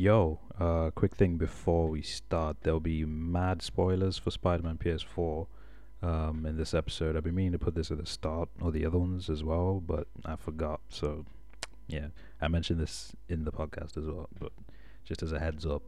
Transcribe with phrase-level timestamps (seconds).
[0.00, 2.56] Yo, uh, quick thing before we start.
[2.62, 5.46] There'll be mad spoilers for Spider-Man PS4
[6.02, 7.18] um, in this episode.
[7.18, 9.82] I've been meaning to put this at the start or the other ones as well,
[9.86, 10.80] but I forgot.
[10.88, 11.26] So,
[11.86, 12.06] yeah,
[12.40, 14.52] I mentioned this in the podcast as well, but
[15.04, 15.82] just as a heads up,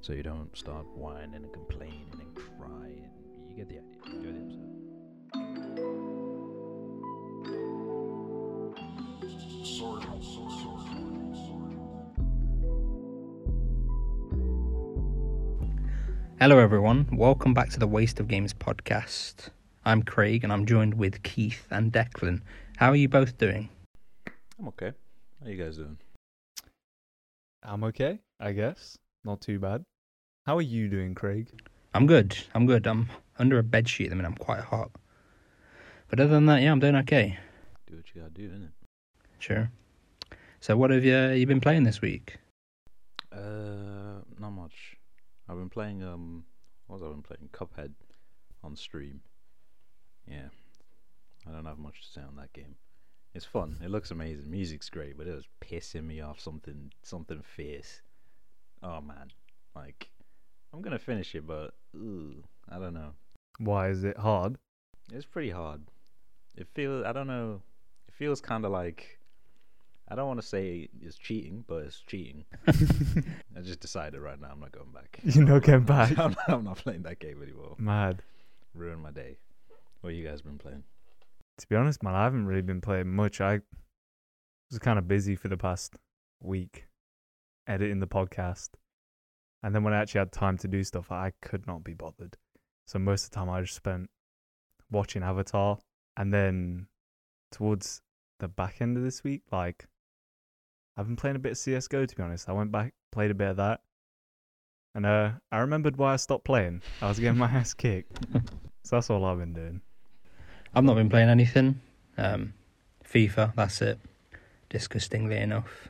[0.00, 3.08] so you don't start whining and complaining and crying.
[3.48, 4.34] You get the idea.
[9.60, 10.63] Enjoy the episode.
[16.44, 17.06] Hello, everyone.
[17.10, 19.48] Welcome back to the Waste of Games podcast.
[19.86, 22.42] I'm Craig, and I'm joined with Keith and Declan.
[22.76, 23.70] How are you both doing?
[24.58, 24.92] I'm okay.
[25.40, 25.96] How are you guys doing?
[27.62, 28.98] I'm okay, I guess.
[29.24, 29.84] Not too bad.
[30.44, 31.48] How are you doing, Craig?
[31.94, 32.36] I'm good.
[32.54, 32.86] I'm good.
[32.86, 33.08] I'm
[33.38, 34.28] under a bed sheet at the minute.
[34.28, 34.90] I'm quite hot.
[36.10, 37.38] But other than that, yeah, I'm doing okay.
[37.86, 38.72] Do what you gotta do, innit?
[39.38, 39.70] Sure.
[40.60, 42.36] So, what have you you been playing this week?
[43.32, 44.93] Uh, not much.
[45.48, 46.44] I've been playing um,
[46.86, 47.48] what was I been playing?
[47.52, 47.92] Cuphead
[48.62, 49.20] on stream.
[50.26, 50.48] Yeah,
[51.46, 52.76] I don't have much to say on that game.
[53.34, 53.78] It's fun.
[53.82, 54.50] It looks amazing.
[54.50, 56.40] Music's great, but it was pissing me off.
[56.40, 58.00] Something, something fierce.
[58.82, 59.32] Oh man,
[59.74, 60.10] like
[60.72, 63.12] I'm gonna finish it, but ooh, I don't know.
[63.58, 64.56] Why is it hard?
[65.12, 65.82] It's pretty hard.
[66.56, 67.04] It feels.
[67.04, 67.62] I don't know.
[68.08, 69.18] It feels kind of like.
[70.08, 72.44] I don't want to say it's cheating, but it's cheating.
[72.66, 75.18] I just decided right now I'm not going back.
[75.24, 76.18] You're not going back?
[76.18, 77.74] I'm not, I'm not playing that game anymore.
[77.78, 78.22] Mad.
[78.74, 79.38] Ruined my day.
[80.02, 80.84] What you guys been playing?
[81.58, 83.40] To be honest, man, I haven't really been playing much.
[83.40, 83.60] I
[84.70, 85.94] was kind of busy for the past
[86.42, 86.86] week
[87.66, 88.70] editing the podcast.
[89.62, 92.36] And then when I actually had time to do stuff, I could not be bothered.
[92.86, 94.10] So most of the time I just spent
[94.90, 95.78] watching Avatar.
[96.16, 96.86] And then
[97.50, 98.02] towards
[98.40, 99.86] the back end of this week, like,
[100.96, 102.48] I've been playing a bit of CSGO, to be honest.
[102.48, 103.80] I went back, played a bit of that.
[104.94, 106.82] And uh, I remembered why I stopped playing.
[107.02, 108.16] I was getting my ass kicked.
[108.84, 109.80] So that's all I've been doing.
[110.74, 111.80] I've not been playing anything.
[112.16, 112.54] Um,
[113.04, 113.98] FIFA, that's it.
[114.70, 115.88] Disgustingly enough.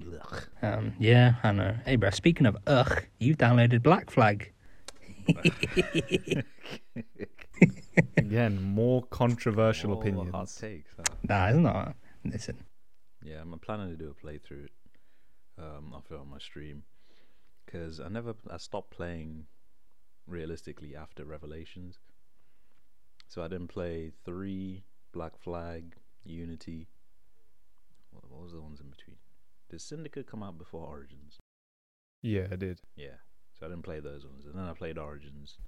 [0.00, 0.42] Ugh.
[0.62, 1.74] Um, yeah, I know.
[1.84, 4.52] Hey, bro, speaking of ugh, you downloaded Black Flag.
[8.16, 10.56] Again, more controversial All the Hot opinions.
[10.58, 10.92] takes.
[10.96, 11.04] huh?
[11.28, 11.94] Nah, it's not.
[12.24, 12.56] Listen,
[13.22, 14.68] Yeah, I'm planning to do a playthrough
[15.58, 16.84] um, it on my stream
[17.64, 19.46] because I never I stopped playing
[20.26, 21.98] realistically after Revelations.
[23.28, 25.94] So I didn't play three, Black Flag,
[26.24, 26.88] Unity.
[28.10, 29.16] What, what was the ones in between?
[29.70, 31.38] Did Syndicate come out before Origins?
[32.22, 32.80] Yeah, I did.
[32.96, 33.18] Yeah,
[33.58, 35.58] so I didn't play those ones, and then I played Origins.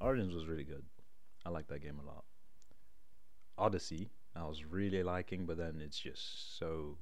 [0.00, 0.84] Origins was really good.
[1.46, 2.24] I like that game a lot.
[3.56, 6.96] Odyssey, I was really liking, but then it's just so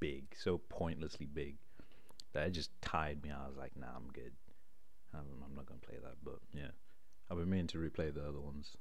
[0.00, 1.56] big, so pointlessly big
[2.32, 3.30] that it just tired me.
[3.30, 4.32] I was like, nah, I'm good.
[5.14, 6.16] I'm, I'm not gonna play that.
[6.22, 6.70] But yeah,
[7.30, 8.76] I've been meaning to replay the other ones,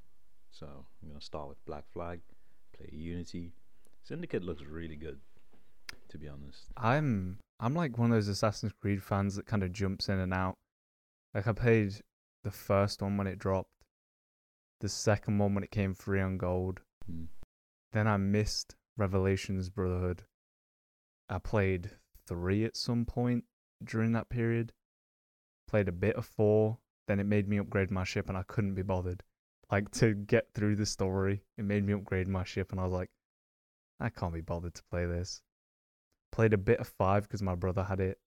[0.51, 0.65] so
[1.01, 2.21] I'm gonna start with Black Flag,
[2.75, 3.53] play Unity.
[4.03, 5.19] Syndicate looks really good,
[6.09, 6.65] to be honest.
[6.75, 10.33] I'm I'm like one of those Assassin's Creed fans that kind of jumps in and
[10.33, 10.55] out.
[11.33, 11.93] Like I played
[12.43, 13.71] the first one when it dropped,
[14.79, 16.81] the second one when it came free on gold.
[17.93, 20.23] Then I missed Revelations Brotherhood.
[21.29, 21.91] I played
[22.27, 23.45] three at some point
[23.83, 24.73] during that period.
[25.67, 26.79] Played a bit of four.
[27.07, 29.23] Then it made me upgrade my ship, and I couldn't be bothered.
[29.71, 32.93] Like to get through the story, it made me upgrade my ship, and I was
[32.93, 33.09] like,
[33.99, 35.41] I can't be bothered to play this.
[36.31, 38.19] Played a bit of five because my brother had it,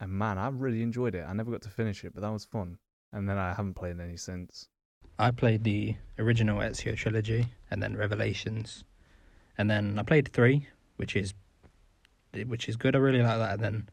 [0.00, 1.24] and man, I really enjoyed it.
[1.26, 2.78] I never got to finish it, but that was fun.
[3.12, 4.68] And then I haven't played any since.
[5.18, 8.84] I played the original Ezio trilogy and then Revelations,
[9.56, 11.34] and then I played three, which is
[12.46, 12.94] which is good.
[12.94, 13.54] I really like that.
[13.54, 13.88] And then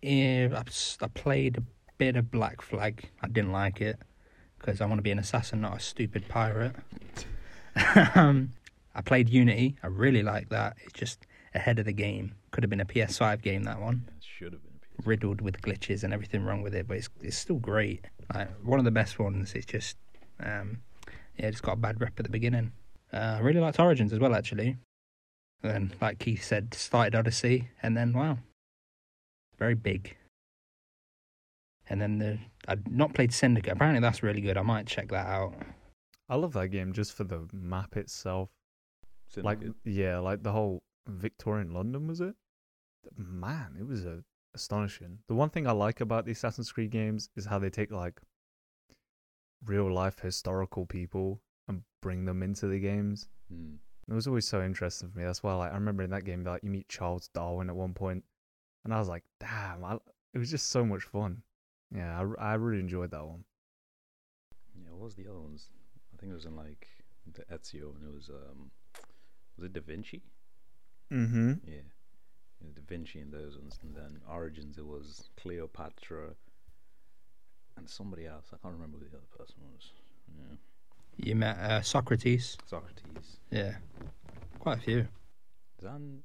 [0.00, 0.62] yeah,
[1.00, 1.62] I, played a
[1.98, 3.10] bit of Black Flag.
[3.22, 3.98] I didn't like it
[4.58, 6.74] because I want to be an assassin, not a stupid pirate.
[8.14, 8.52] um,
[8.94, 9.76] I played Unity.
[9.82, 10.76] I really like that.
[10.84, 12.34] It's just ahead of the game.
[12.50, 14.80] Could have been a PS5 game that one It should have been.
[15.04, 18.06] riddled with glitches and everything wrong with it, but it's it's still great.
[18.34, 19.52] Like one of the best ones.
[19.54, 19.96] It's just
[20.42, 20.78] um,
[21.36, 22.72] yeah, it's got a bad rep at the beginning.
[23.12, 24.76] Uh, I really liked Origins as well, actually.
[25.62, 28.38] And then, like Keith said, started Odyssey, and then wow,
[29.58, 30.16] very big.
[31.90, 32.38] And then the
[32.68, 33.72] I'd not played Syndicate.
[33.72, 34.56] Apparently, that's really good.
[34.56, 35.54] I might check that out.
[36.28, 38.50] I love that game just for the map itself.
[39.36, 42.34] Like, yeah, like the whole Victorian London was it?
[43.16, 44.20] Man, it was uh,
[44.54, 45.18] astonishing.
[45.28, 48.20] The one thing I like about the Assassin's Creed games is how they take like
[49.64, 53.28] real life historical people and bring them into the games.
[53.52, 53.74] Hmm.
[54.08, 55.24] It was always so interesting for me.
[55.24, 57.92] That's why, like, I remember in that game, like, you meet Charles Darwin at one
[57.92, 58.24] point,
[58.84, 59.98] and I was like, damn, I,
[60.32, 61.42] it was just so much fun.
[61.94, 63.44] Yeah, I, I really enjoyed that one.
[64.74, 65.70] Yeah, what was the other ones?
[66.12, 66.88] I think it was in like
[67.32, 68.70] the Ezio, and it was um,
[69.56, 70.22] was it Da Vinci?
[71.12, 71.52] Mm-hmm.
[71.66, 71.74] Yeah,
[72.60, 76.34] yeah Da Vinci and those ones, and then Origins it was Cleopatra,
[77.78, 78.46] and somebody else.
[78.52, 79.92] I can't remember who the other person was.
[80.36, 80.56] Yeah,
[81.16, 82.56] You met uh, Socrates.
[82.66, 83.38] Socrates.
[83.50, 83.76] Yeah,
[84.58, 84.98] quite a few.
[84.98, 86.22] Is that in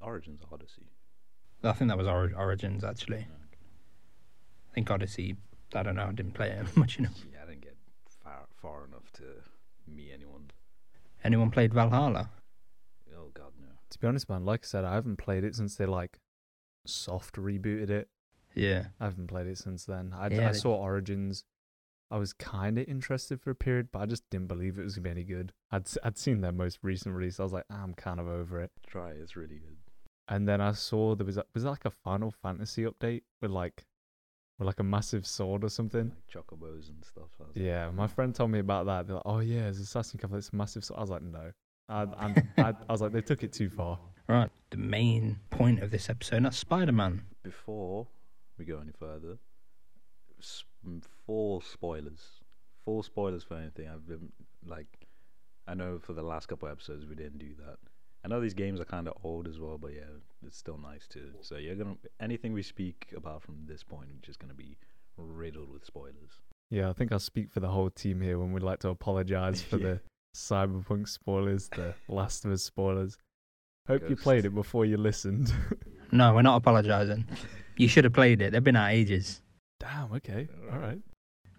[0.00, 0.82] Origins or Odyssey?
[1.64, 3.18] I think that was Ori- Origins actually.
[3.18, 3.26] Okay.
[4.70, 5.36] I think Odyssey.
[5.74, 6.04] I don't know.
[6.06, 7.12] I didn't play it much enough.
[7.32, 7.76] Yeah, I didn't get
[8.22, 9.24] far far enough to
[9.88, 10.50] meet anyone.
[11.24, 12.30] Anyone played Valhalla?
[13.16, 13.68] Oh God, no.
[13.90, 16.18] To be honest, man, like I said, I haven't played it since they like
[16.86, 18.08] soft rebooted it.
[18.56, 18.86] Yeah.
[19.00, 20.12] I haven't played it since then.
[20.16, 21.44] I, Yeah, I they- saw Origins.
[22.10, 24.94] I was kind of interested for a period, but I just didn't believe it was
[24.94, 25.52] gonna be any good.
[25.72, 27.40] I'd s- I'd seen their most recent release.
[27.40, 28.70] I was like, "Ah, I'm kind of over it.
[28.86, 29.76] Try, it, it's really good.
[30.28, 33.84] And then I saw there was a, was like a Final Fantasy update with like
[34.58, 36.10] with like a massive sword or something.
[36.10, 37.28] Like chocobos and stuff.
[37.40, 39.06] I like, Yeah, my friend told me about that.
[39.08, 40.32] They're like, "Oh yeah, it's Assassin's Creed.
[40.38, 41.50] It's massive." sword." I was like, "No."
[41.88, 43.98] I, I'm, I, I was like, they took it too far.
[44.28, 44.50] Right.
[44.70, 47.22] The main point of this episode, that's Spider Man.
[47.44, 48.08] before
[48.58, 49.38] we go any further,
[50.38, 52.40] s- m- four spoilers.
[52.84, 53.88] Four spoilers for anything.
[53.88, 54.32] I've been
[54.64, 55.06] like,
[55.66, 57.76] I know for the last couple episodes we didn't do that.
[58.24, 60.02] I know these games are kind of old as well, but yeah,
[60.44, 61.20] it's still nice to.
[61.42, 64.76] So you're gonna anything we speak about from this point, is just gonna be
[65.16, 66.40] riddled with spoilers.
[66.70, 69.62] Yeah, I think I'll speak for the whole team here when we'd like to apologize
[69.62, 69.84] for Yeah.
[69.86, 70.00] the
[70.36, 73.16] Cyberpunk spoilers, the Last of Us spoilers.
[73.86, 75.52] Hope you played it before you listened.
[76.12, 77.24] No, we're not apologising.
[77.76, 78.52] You should have played it.
[78.52, 79.42] They've been out ages.
[79.80, 80.12] Damn.
[80.14, 80.48] Okay.
[80.72, 80.98] All right.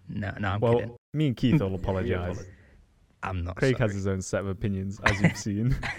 [0.08, 0.96] No, no, I'm Well, kidding.
[1.14, 2.46] me and Keith will apologize.
[3.22, 3.56] I'm not.
[3.56, 3.88] Craig sorry.
[3.88, 5.76] has his own set of opinions, as you've seen.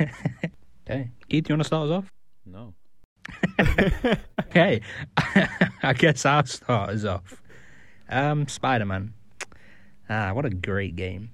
[0.89, 1.11] okay.
[1.29, 2.11] Keith, do you want to start us off?
[2.45, 2.73] No,
[4.39, 4.81] Okay.
[5.83, 7.41] I guess I'll start us off.
[8.09, 9.13] Um, Spider Man.
[10.09, 11.31] Ah, what a great game.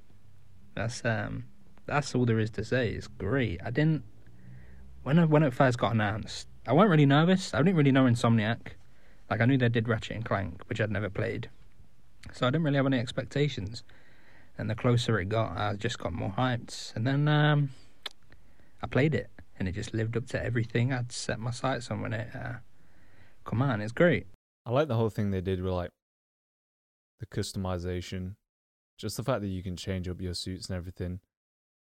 [0.76, 1.46] That's um,
[1.86, 2.90] that's all there is to say.
[2.90, 3.62] It's great.
[3.64, 4.04] I didn't
[5.04, 6.48] when I, when it first got announced.
[6.68, 7.54] I wasn't really nervous.
[7.54, 8.74] I didn't really know Insomniac.
[9.30, 11.50] Like I knew they did Ratchet and Clank, which I'd never played,
[12.32, 13.84] so I didn't really have any expectations.
[14.58, 16.96] And the closer it got, I just got more hyped.
[16.96, 17.72] And then um,
[18.82, 19.30] I played it,
[19.60, 22.54] and it just lived up to everything I'd set my sights on when it uh,
[23.46, 23.82] come on.
[23.82, 24.28] It's great.
[24.66, 25.92] I like the whole thing they did with like
[27.20, 28.36] the customization,
[28.98, 31.20] just the fact that you can change up your suits and everything.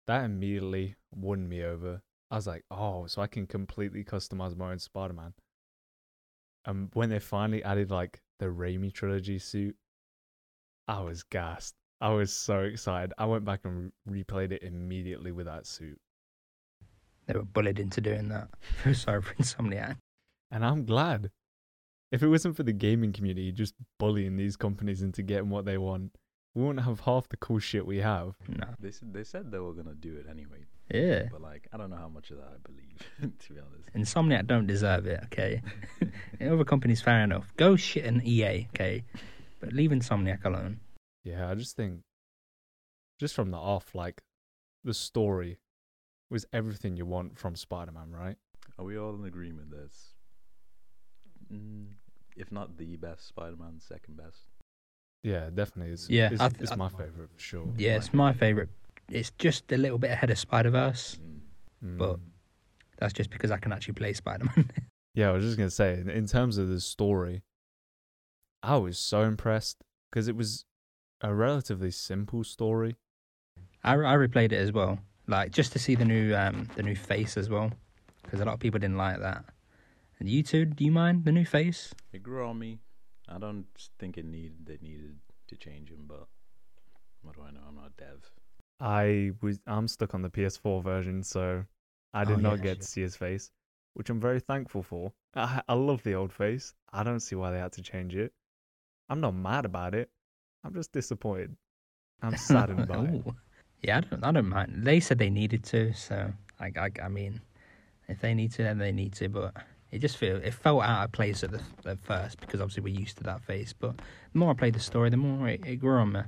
[0.07, 2.01] That immediately won me over.
[2.29, 5.33] I was like, oh, so I can completely customize my own Spider Man.
[6.65, 9.75] And when they finally added like the Raimi trilogy suit,
[10.87, 11.75] I was gassed.
[12.01, 13.13] I was so excited.
[13.17, 15.99] I went back and re- replayed it immediately with that suit.
[17.25, 18.49] They were bullied into doing that.
[18.83, 19.97] Feel sorry for Insomniac.
[20.51, 21.31] And I'm glad.
[22.11, 25.77] If it wasn't for the gaming community just bullying these companies into getting what they
[25.77, 26.15] want,
[26.55, 28.35] we wouldn't have half the cool shit we have.
[28.47, 28.67] No.
[28.79, 31.23] they they said they were gonna do it anyway, Yeah.
[31.31, 33.93] but like I don't know how much of that I believe, to be honest.
[33.95, 35.61] Insomniac don't deserve it, okay?
[36.41, 37.51] Other companies, fair enough.
[37.57, 39.03] Go shit an EA, okay?
[39.59, 40.79] But leave Insomniac alone.
[41.23, 42.01] Yeah, I just think,
[43.19, 44.21] just from the off, like,
[44.83, 45.57] the story
[46.29, 48.37] was everything you want from Spider Man, right?
[48.79, 50.13] Are we all in agreement that's,
[51.51, 51.87] mm,
[52.35, 54.37] if not the best Spider-Man, second best?
[55.23, 55.93] Yeah, definitely.
[55.93, 57.73] It's, Yeah, it's, th- it's I- my favorite for sure.
[57.77, 58.69] Yeah, it's my favourite.
[59.09, 61.17] It's just a little bit ahead of Spider Verse.
[61.83, 61.97] Mm.
[61.97, 62.21] but- Mm.
[62.99, 64.71] That's just because I can actually play Spider Man.
[65.13, 67.41] Yeah, I was just gonna say, in- in terms of the story,
[68.63, 70.65] I was so impressed because it was
[71.21, 72.95] a relatively simple story.
[73.83, 76.95] I, I replayed it as well, like just to see the new um the new
[76.95, 77.71] face as well,
[78.23, 79.45] because a lot of people didn't like that.
[80.19, 81.93] And you two, do you mind the new face?
[82.13, 82.79] It grew on me.
[83.29, 83.65] I don't
[83.99, 86.27] think it needed they needed to change him, but
[87.21, 87.61] what do I know?
[87.67, 88.21] I'm not dev.
[88.79, 91.65] I was I'm stuck on the PS4 version, so
[92.13, 92.81] I did Oh, not yes, get yeah.
[92.81, 93.51] to see his face,
[93.93, 95.13] which I'm very thankful for.
[95.35, 96.73] I, I love the old face.
[96.91, 98.33] I don't see why they had to change it.
[99.09, 100.09] I'm not mad about it.
[100.63, 101.55] I'm just disappointed.
[102.21, 103.25] I'm saddened by it.
[103.81, 104.73] Yeah, I don't, I don't mind.
[104.83, 107.41] They said they needed to, so I, I, I mean,
[108.07, 109.29] if they need to, then they need to.
[109.29, 109.53] But
[109.91, 112.99] it just feel it felt out of place at the at first because obviously we're
[112.99, 113.73] used to that face.
[113.73, 116.21] But the more I played the story, the more it, it grew on me.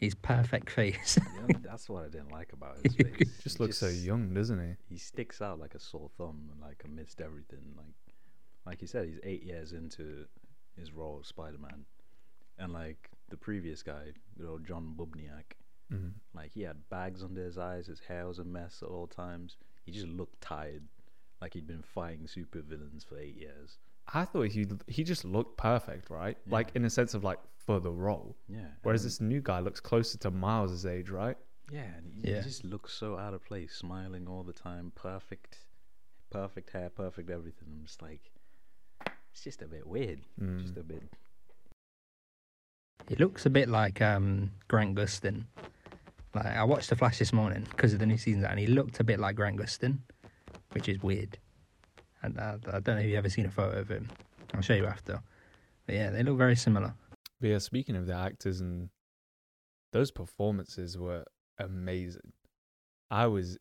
[0.00, 1.18] His perfect face.
[1.48, 3.28] Yeah, that's what I didn't like about his face.
[3.42, 4.74] Just He looks so young, doesn't he?
[4.94, 7.60] He sticks out like a sore thumb, like amidst everything.
[7.76, 8.14] Like,
[8.66, 10.24] like you said, he's eight years into
[10.78, 11.84] his role as Spider-Man,
[12.58, 15.56] and like the previous guy, good old John Bubniak,
[15.92, 16.12] Mm.
[16.34, 19.56] like he had bags under his eyes, his hair was a mess at all times.
[19.84, 20.84] He just looked tired,
[21.42, 23.78] like he'd been fighting supervillains for eight years.
[24.12, 26.36] I thought he he just looked perfect, right?
[26.46, 26.52] Yeah.
[26.52, 28.36] Like in a sense of like for the role.
[28.48, 28.66] Yeah.
[28.82, 31.36] Whereas and- this new guy looks closer to Miles' age, right?
[31.70, 32.38] Yeah, and he, Yeah.
[32.38, 35.58] he just looks so out of place, smiling all the time, perfect,
[36.30, 37.68] perfect hair, perfect everything.
[37.70, 38.32] I'm just like,
[39.32, 40.22] it's just a bit weird,
[40.58, 40.80] just Mm.
[40.80, 41.02] a bit.
[43.08, 45.44] He looks a bit like um, Grant Gustin.
[46.34, 48.98] Like I watched The Flash this morning because of the new season, and he looked
[49.00, 49.98] a bit like Grant Gustin,
[50.72, 51.38] which is weird.
[52.22, 54.08] And uh, I don't know if you've ever seen a photo of him.
[54.54, 55.20] I'll show you after.
[55.86, 56.94] But yeah, they look very similar.
[57.40, 58.90] But yeah, speaking of the actors and
[59.92, 61.24] those performances were
[61.58, 62.32] amazing.
[63.10, 63.58] I was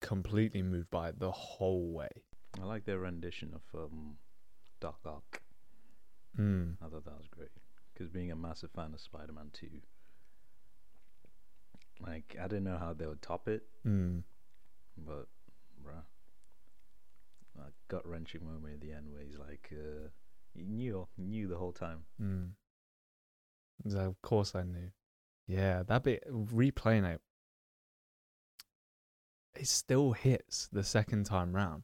[0.00, 2.10] completely moved by it the whole way.
[2.60, 4.16] I like their rendition of um,
[4.80, 5.42] Doc Ock.
[6.38, 6.74] Mm.
[6.84, 7.48] I thought that was great
[7.92, 9.66] because being a massive fan of Spider-Man 2,
[12.00, 14.22] like I didn't know how they would top it, Mm.
[14.96, 15.26] but
[15.84, 16.02] bruh,
[17.56, 20.08] that gut wrenching moment at the end where he's like, uh,
[20.54, 22.04] he knew, knew the whole time.
[22.20, 22.50] Mm.
[23.94, 24.90] Of course I knew.
[25.46, 27.20] Yeah, that bit replaying it,
[29.56, 31.82] it still hits the second time round,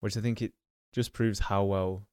[0.00, 0.52] which I think it
[0.92, 2.06] just proves how well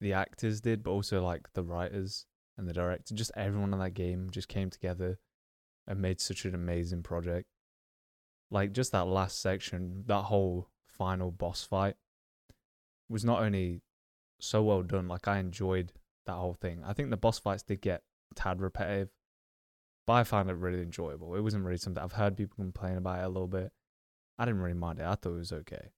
[0.00, 2.26] the actors did, but also like the writers
[2.56, 5.18] and the director, just everyone in that game just came together
[5.86, 7.46] and made such an amazing project.
[8.50, 11.94] Like just that last section, that whole final boss fight
[13.08, 13.82] was not only
[14.40, 15.92] so well done, like I enjoyed
[16.26, 16.82] that whole thing.
[16.86, 18.02] I think the boss fights did get
[18.34, 19.10] tad repetitive,
[20.06, 21.34] but I found it really enjoyable.
[21.34, 23.72] It wasn't really something I've heard people complain about it a little bit.
[24.38, 25.06] I didn't really mind it.
[25.06, 25.90] I thought it was okay.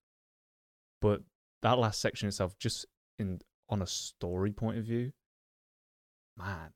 [1.01, 1.23] But
[1.63, 2.87] that last section itself, just
[3.19, 5.13] in on a story point of view,
[6.37, 6.73] man,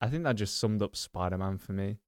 [0.00, 1.98] I think that just summed up Spider Man for me.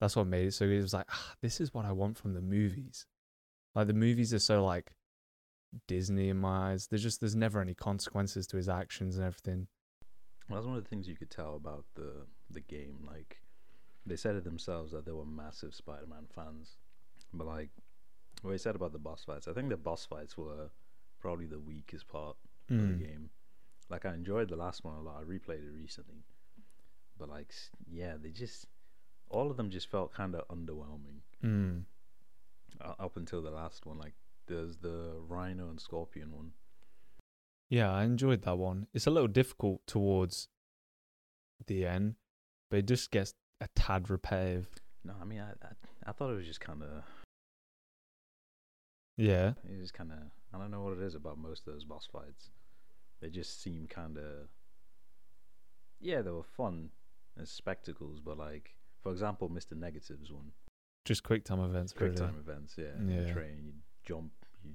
[0.00, 0.78] That's what made it so good.
[0.78, 3.06] It was like, ah, this is what I want from the movies.
[3.74, 4.92] Like the movies are so like
[5.88, 6.86] Disney in my eyes.
[6.88, 9.66] There's just there's never any consequences to his actions and everything.
[10.48, 12.98] Well, that's one of the things you could tell about the the game.
[13.06, 13.40] Like
[14.04, 16.76] they said it themselves that they were massive Spider-Man fans,
[17.32, 17.70] but like
[18.42, 20.70] what they said about the boss fights, I think the boss fights were
[21.20, 22.36] probably the weakest part
[22.68, 22.98] of Mm.
[22.98, 23.30] the game.
[23.88, 25.20] Like I enjoyed the last one a lot.
[25.20, 26.24] I replayed it recently,
[27.18, 27.52] but like
[27.90, 28.66] yeah, they just
[29.30, 31.84] all of them just felt kind of underwhelming Mm.
[32.80, 33.98] Uh, up until the last one.
[33.98, 34.14] Like
[34.46, 36.52] there's the Rhino and Scorpion one.
[37.68, 38.86] Yeah, I enjoyed that one.
[38.92, 40.48] It's a little difficult towards
[41.66, 42.16] the end,
[42.70, 44.68] but it just gets a tad repetitive.
[45.04, 47.02] No, I mean I I, I thought it was just kind of
[49.16, 49.52] Yeah.
[49.68, 50.18] It just kind of
[50.54, 52.50] I don't know what it is about most of those boss fights.
[53.20, 54.48] They just seem kind of
[56.00, 56.90] yeah, they were fun
[57.40, 59.76] as spectacles, but like for example, Mr.
[59.76, 60.52] Negative's one,
[61.04, 61.92] Just quick time events.
[61.92, 62.16] quick really.
[62.16, 63.72] time events, yeah, you train, you
[64.04, 64.32] jump,
[64.64, 64.72] you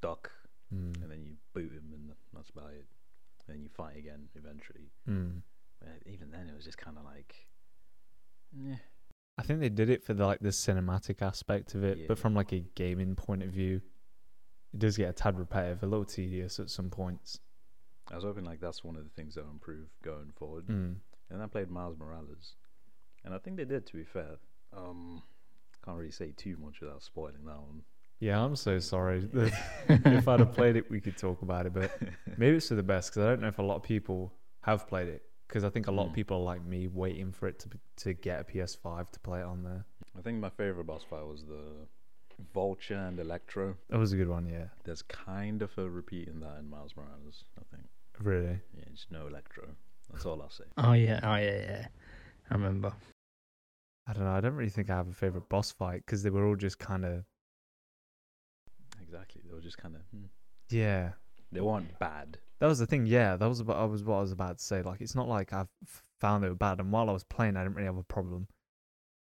[0.00, 0.30] duck,
[0.72, 1.02] Mm.
[1.02, 2.86] and then you boot him, and that's about it.
[3.46, 4.90] And then you fight again eventually.
[5.08, 5.42] Mm.
[6.06, 7.34] Even then, it was just kind of like,
[8.52, 8.76] yeah,
[9.38, 12.34] I think they did it for the like the cinematic aspect of it, but from
[12.34, 13.80] like a gaming point of view,
[14.74, 17.40] it does get a tad repetitive, a little tedious at some points.
[18.10, 20.66] I was hoping like that's one of the things they'll improve going forward.
[20.66, 20.96] Mm.
[21.30, 22.54] And I played Miles Morales,
[23.24, 23.86] and I think they did.
[23.86, 24.36] To be fair,
[24.76, 25.22] um,
[25.84, 27.82] can't really say too much without spoiling that one.
[28.20, 29.28] Yeah, I'm so sorry.
[29.88, 31.96] if I'd have played it, we could talk about it, but
[32.36, 34.32] maybe it's for the best because I don't know if a lot of people
[34.62, 35.22] have played it.
[35.46, 36.16] Because I think a lot of Mm.
[36.16, 37.68] people are like me, waiting for it to
[38.04, 39.86] to get a PS5 to play it on there.
[40.18, 41.86] I think my favorite boss fight was the
[42.52, 43.76] Vulture and Electro.
[43.88, 44.66] That was a good one, yeah.
[44.84, 47.44] There's kind of a repeat in that in Miles Morales.
[47.58, 47.88] I think.
[48.20, 48.60] Really.
[48.76, 49.68] Yeah, just no Electro.
[50.10, 50.64] That's all I'll say.
[50.76, 51.86] Oh yeah, oh yeah, yeah.
[52.50, 52.92] I remember.
[54.08, 54.30] I don't know.
[54.30, 56.78] I don't really think I have a favorite boss fight because they were all just
[56.78, 57.24] kind of
[59.02, 59.42] Exactly.
[59.46, 60.02] They were just kind of.
[60.10, 60.26] Hmm.
[60.70, 61.10] yeah.
[61.50, 62.38] They weren't bad.
[62.58, 63.06] That was the thing.
[63.06, 63.76] Yeah, that was about.
[63.76, 64.82] I was what I was about to say.
[64.82, 65.68] Like, it's not like I've
[66.20, 68.48] found they were bad, and while I was playing, I didn't really have a problem.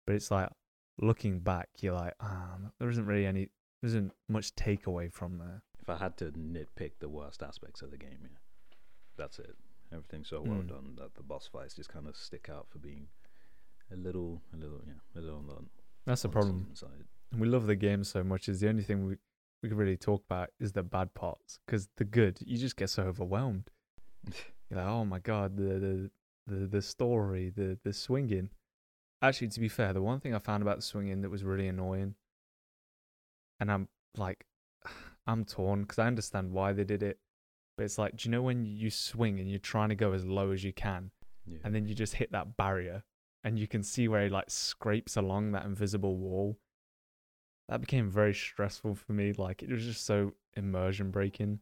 [0.06, 0.50] But it's like
[0.98, 3.48] looking back, you're like, ah, there isn't really any.
[3.80, 5.62] There isn't much takeaway from there.
[5.80, 8.36] If I had to nitpick the worst aspects of the game, yeah,
[9.16, 9.56] that's it.
[9.92, 10.68] Everything's so well Mm.
[10.68, 13.08] done that the boss fights just kind of stick out for being
[13.92, 15.66] a little, a little, yeah, a little on
[16.06, 16.68] That's the problem.
[16.74, 17.04] side.
[17.32, 18.48] And we love the game so much.
[18.48, 19.16] Is the only thing we
[19.62, 22.90] we can really talk about is the bad parts because the good you just get
[22.90, 23.70] so overwhelmed.
[24.70, 26.10] You're like, oh my god, the the
[26.46, 28.50] the, the story, the the swinging.
[29.22, 31.68] Actually, to be fair, the one thing I found about the swinging that was really
[31.68, 32.14] annoying,
[33.60, 34.46] and I'm like,
[35.26, 37.18] I'm torn because I understand why they did it,
[37.76, 40.24] but it's like, do you know when you swing and you're trying to go as
[40.24, 41.10] low as you can,
[41.46, 41.58] Yeah.
[41.64, 43.04] and then you just hit that barrier,
[43.44, 46.58] and you can see where he like scrapes along that invisible wall.
[47.68, 49.32] That became very stressful for me.
[49.32, 51.60] Like it was just so immersion breaking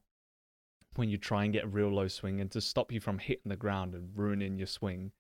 [0.97, 3.51] when you try and get a real low swing and to stop you from hitting
[3.51, 5.13] the ground and ruining your swing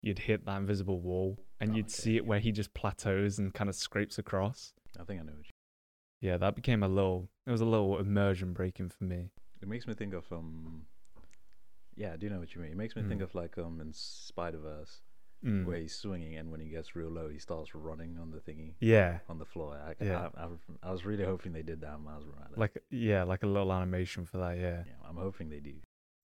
[0.00, 3.38] you'd hit that invisible wall and Oh, you'd okay, see it where he just plateaus
[3.38, 5.32] and kind of scrapes across I think I know.
[5.32, 9.30] What you, yeah that became a little it was a little immersion breaking for me
[9.60, 10.86] it makes me think of um.
[11.94, 12.72] Yeah, I do know what you mean.
[12.72, 13.24] It makes me think Mm.
[13.24, 15.02] of like um in Spider Verse
[15.44, 15.64] Mm.
[15.66, 18.74] where he's swinging and when he gets real low he starts running on the thingy
[18.78, 19.76] yeah on the floor.
[19.76, 20.28] I, Yeah.
[20.36, 20.48] I, I,
[20.84, 22.56] I was really hoping they did that in Miles Morales.
[22.56, 25.74] like yeah like a little animation for that yeah yeah, I'm hoping they do.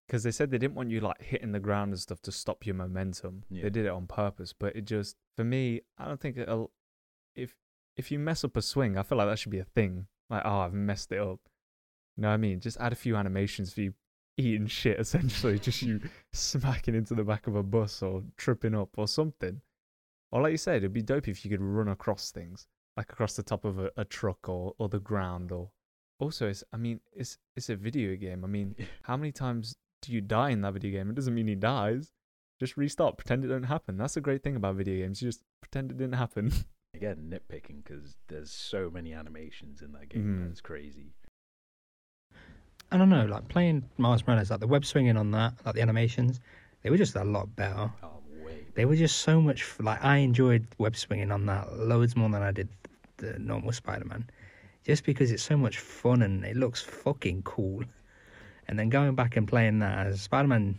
[0.06, 2.64] because they said they didn't want you like hitting the ground and stuff to stop
[2.64, 3.42] your momentum.
[3.50, 3.64] Yeah.
[3.64, 6.70] They did it on purpose, but it just for me, I don't think it'll.
[7.34, 7.56] If
[7.96, 10.06] if you mess up a swing, I feel like that should be a thing.
[10.30, 11.40] Like, oh, I've messed it up.
[12.16, 12.60] You know what I mean?
[12.60, 13.94] Just add a few animations for you
[14.38, 16.00] eating shit, essentially, just you
[16.32, 19.60] smacking into the back of a bus or tripping up or something.
[20.30, 22.66] Or like you said, it'd be dope if you could run across things,
[22.96, 25.70] like across the top of a, a truck or or the ground or.
[26.20, 28.44] Also, it's I mean, it's it's a video game.
[28.44, 31.10] I mean, how many times do you die in that video game?
[31.10, 32.12] It doesn't mean he dies.
[32.58, 33.96] Just restart, pretend it didn't happen.
[33.96, 35.22] That's the great thing about video games.
[35.22, 36.52] You just pretend it didn't happen.
[36.94, 40.24] Again, nitpicking because there's so many animations in that game.
[40.24, 40.50] Mhm.
[40.50, 41.12] It's crazy.
[42.90, 45.82] I don't know, like playing Miles Morales, like the web swinging on that, like the
[45.82, 46.40] animations,
[46.82, 47.90] they were just a lot better.
[48.02, 48.18] Oh.
[48.74, 52.42] They were just so much like I enjoyed web swinging on that loads more than
[52.42, 52.68] I did
[53.16, 54.30] the normal Spider-Man,
[54.84, 57.82] just because it's so much fun and it looks fucking cool.
[58.68, 60.78] And then going back and playing that as Spider-Man,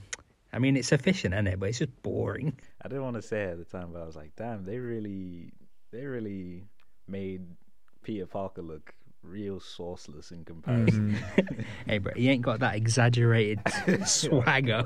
[0.53, 1.59] I mean it's efficient, isn't it?
[1.59, 2.57] But it's just boring.
[2.81, 4.79] I didn't want to say it at the time, but I was like, damn, they
[4.79, 5.51] really,
[5.91, 6.63] they really
[7.05, 7.45] made
[8.01, 11.11] Peter Parker look real sourceless in comparison.
[11.15, 11.65] Mhm.
[11.85, 13.59] Hey, bro, he ain't got that exaggerated
[14.05, 14.83] swagger.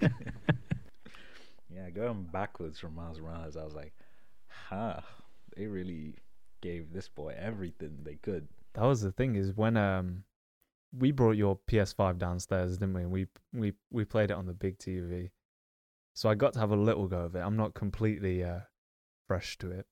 [1.70, 3.92] yeah, going backwards from Miles Morales, I was like,
[4.48, 5.00] huh,
[5.56, 6.14] they really
[6.62, 8.48] gave this boy everything they could.
[8.74, 10.24] that was the thing is when um
[10.96, 13.02] we brought your PS5 downstairs, didn't we?
[13.02, 15.30] And we we we played it on the big TV.
[16.14, 17.40] So I got to have a little go of it.
[17.40, 18.60] I'm not completely uh
[19.26, 19.86] fresh to it.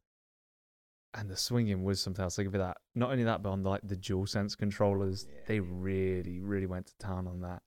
[1.16, 2.36] And the swinging was something else.
[2.38, 5.40] Like with that, not only that, but on the, like the dual sense controllers, Yeah.
[5.46, 7.62] they really, really went to town on that.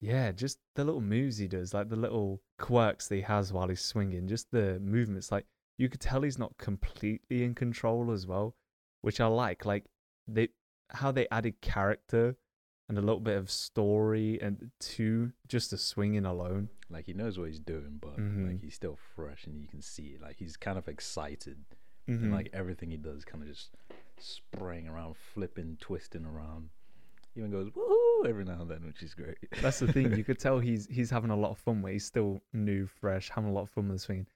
[0.00, 3.68] Yeah, just the little moves he does, like the little quirks that he has while
[3.68, 5.32] he's swinging, just the movements.
[5.32, 8.54] Like you could tell he's not completely in control as well,
[9.02, 9.64] which I like.
[9.64, 9.86] Like
[10.26, 10.48] they,
[10.90, 12.36] how they added character
[12.88, 16.70] and a little bit of story and to just the swinging alone.
[16.90, 18.48] Like he knows what he's doing, but Mhm.
[18.48, 20.22] like he's still fresh and you can see it.
[20.22, 21.58] Like he's kind of excited.
[22.08, 22.22] Mhm.
[22.22, 23.70] And like everything he does kind of just
[24.18, 26.70] spraying around, flipping, twisting around.
[27.36, 29.36] Even goes woohoo every now and then, which is great.
[29.62, 30.16] That's the thing.
[30.16, 31.92] You could tell he's he's having a lot of fun it.
[31.92, 34.26] He's still new, fresh, having a lot of fun with the swinging.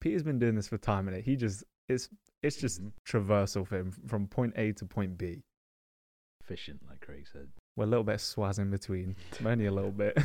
[0.00, 2.08] Peter's been doing this for time, and it he just it's
[2.42, 2.92] it's just Mhm.
[3.06, 5.42] traversal for him from point A to point B.
[6.40, 7.48] Efficient, like Craig said.
[7.76, 10.16] With a little bit of swaz in between, only a little bit.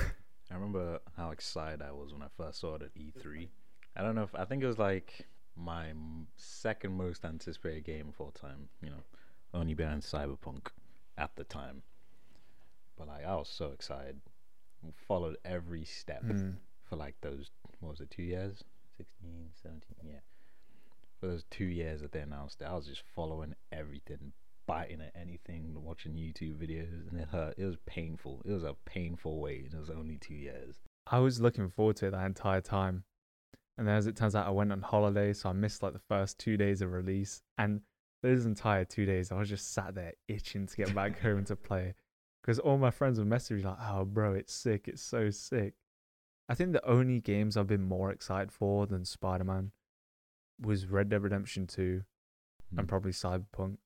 [0.49, 3.49] I remember how excited I was when I first saw it at E3.
[3.95, 5.87] I don't know if I think it was like my
[6.37, 8.69] second most anticipated game of all time.
[8.81, 9.03] You know,
[9.53, 10.67] only behind Cyberpunk
[11.17, 11.83] at the time.
[12.97, 14.21] But like, I was so excited.
[15.07, 16.55] Followed every step Mm.
[16.83, 18.63] for like those what was it two years
[18.97, 20.19] 16 17 yeah
[21.19, 24.33] for those two years that they announced it i was just following everything
[24.67, 28.75] biting at anything watching youtube videos and it hurt it was painful it was a
[28.85, 30.75] painful wait it was only two years
[31.07, 33.03] I was looking forward to it that entire time.
[33.77, 35.99] And then as it turns out, I went on holiday, so I missed like the
[35.99, 37.41] first two days of release.
[37.57, 37.81] And
[38.21, 41.55] those entire two days, I was just sat there itching to get back home to
[41.55, 41.95] play.
[42.41, 44.87] Because all my friends were messaging me like, oh, bro, it's sick.
[44.87, 45.73] It's so sick.
[46.49, 49.71] I think the only games I've been more excited for than Spider Man
[50.59, 52.03] was Red Dead Redemption 2
[52.77, 52.89] and Mm.
[52.89, 53.77] probably Cyberpunk.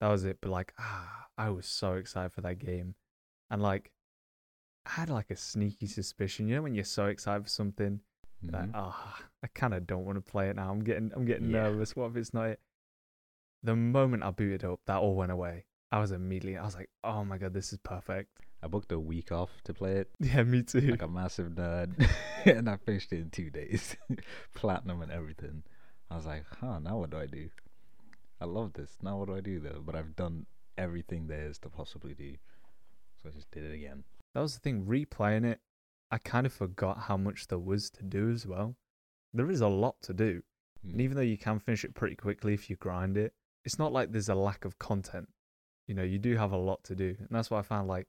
[0.00, 0.38] That was it.
[0.40, 2.94] But like, ah, I was so excited for that game.
[3.50, 3.90] And like,
[4.86, 6.46] I had like a sneaky suspicion.
[6.46, 8.00] You know when you're so excited for something,
[8.52, 8.70] like, Mhm.
[8.74, 10.70] ah, I kind of don't want to play it now.
[10.70, 11.62] I'm getting, I'm getting Yeah.
[11.62, 11.94] nervous.
[11.96, 12.60] What if it's not it?
[13.62, 15.64] The moment I booted up, that all went away.
[15.90, 18.30] I was immediately, I was like, oh my god, this is perfect.
[18.62, 20.80] i booked a week off to play it Yeah, me too.
[20.80, 21.92] like a massive nerd
[22.46, 23.94] and i finished it in two days
[24.54, 25.62] platinum and everything
[26.10, 27.50] i was like huh now what do i do
[28.40, 30.46] i love this now what do i do though but i've done
[30.78, 32.36] everything there is to possibly do
[33.22, 34.02] so i just did it again
[34.34, 34.86] that was the thing.
[34.86, 35.60] Replaying it,
[36.10, 38.76] I kind of forgot how much there was to do as well.
[39.32, 40.42] There is a lot to do.
[40.82, 41.00] And Mm.
[41.00, 44.12] even though you can finish it pretty quickly if you grind it, it's not like
[44.12, 45.28] there's a lack of content.
[45.86, 47.16] You know, you do have a lot to do.
[47.18, 48.06] And that's why I found like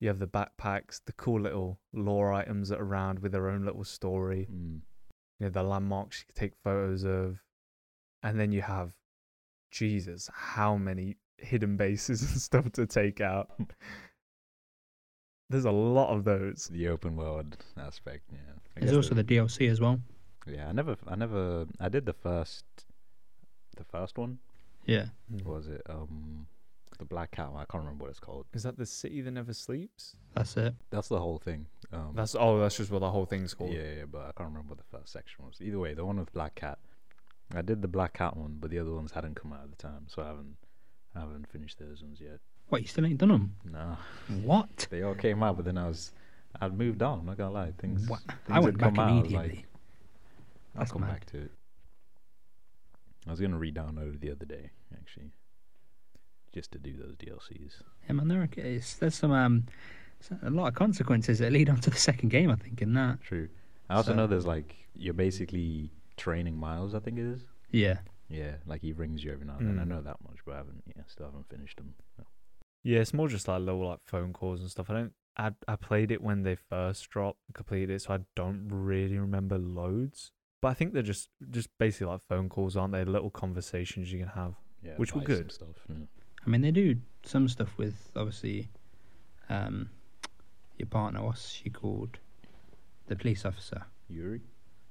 [0.00, 3.64] you have the backpacks, the cool little lore items that are around with their own
[3.64, 4.82] little story, Mm.
[5.40, 7.42] you know, the landmarks you can take photos of.
[8.22, 8.92] And then you have,
[9.70, 13.50] Jesus, how many hidden bases and stuff to take out.
[15.50, 16.68] There's a lot of those.
[16.70, 18.38] The open world aspect, yeah.
[18.76, 20.00] I There's also the DLC as well.
[20.46, 22.64] Yeah, I never, I never, I did the first,
[23.76, 24.38] the first one.
[24.86, 25.06] Yeah.
[25.42, 25.82] What was it?
[25.88, 26.46] Um,
[26.98, 27.50] the Black Cat.
[27.54, 28.46] I can't remember what it's called.
[28.54, 30.16] Is that the city that never sleeps?
[30.34, 30.74] That's it.
[30.90, 31.66] That's the whole thing.
[31.92, 33.72] Um, That's oh, that's just what the whole thing's called.
[33.72, 35.58] yeah, yeah, but I can't remember what the first section was.
[35.60, 36.78] Either way, the one with Black Cat.
[37.54, 39.76] I did the Black Cat one, but the other ones hadn't come out at the
[39.76, 40.56] time, so I haven't,
[41.16, 42.40] I haven't finished those ones yet.
[42.68, 43.54] What, you still ain't done them?
[43.64, 43.96] No,
[44.42, 44.86] What?
[44.90, 46.12] they all came out, but then I was,
[46.60, 47.20] I'd moved on.
[47.20, 48.06] I'm not gonna lie, things.
[48.08, 48.20] What?
[48.20, 49.36] things I went back out, immediately.
[49.36, 49.66] like,
[50.74, 51.10] I'll That's come mad.
[51.12, 51.50] back to it.
[53.26, 55.30] I was gonna re-download it the other day, actually,
[56.52, 57.72] just to do those DLCs.
[58.06, 59.64] Yeah, man, there are, there's some um,
[60.42, 62.50] a lot of consequences that lead on to the second game.
[62.50, 63.20] I think in that.
[63.22, 63.48] True.
[63.90, 66.94] I also So- know there's like you're basically training Miles.
[66.94, 67.40] I think it is.
[67.70, 67.98] Yeah.
[68.28, 69.78] Yeah, like he rings you every now and then.
[69.78, 69.88] I Mm.
[69.88, 70.82] know that much, but I haven't.
[70.94, 71.94] Yeah, still haven't finished them.
[72.82, 74.90] Yeah, it's more just like little like phone calls and stuff.
[74.90, 75.12] I don't.
[75.36, 79.58] I I played it when they first dropped, completed it, so I don't really remember
[79.58, 80.32] loads.
[80.60, 83.04] But I think they're just just basically like phone calls, aren't they?
[83.04, 84.54] Little conversations you can have.
[84.82, 85.52] Yeah, Which were good.
[85.52, 85.76] Stuff.
[85.88, 86.06] Yeah.
[86.46, 88.68] I mean, they do some stuff with obviously,
[89.48, 89.90] um,
[90.76, 91.22] your partner.
[91.22, 92.18] What's she called?
[93.08, 93.84] The police officer.
[94.08, 94.42] Yuri.